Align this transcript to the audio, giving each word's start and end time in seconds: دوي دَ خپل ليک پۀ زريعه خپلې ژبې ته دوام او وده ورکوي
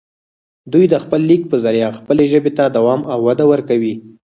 دوي 0.71 0.85
دَ 0.89 0.93
خپل 1.03 1.21
ليک 1.29 1.41
پۀ 1.49 1.57
زريعه 1.65 1.97
خپلې 1.99 2.23
ژبې 2.31 2.51
ته 2.57 2.63
دوام 2.77 3.01
او 3.13 3.19
وده 3.27 3.45
ورکوي 3.51 3.93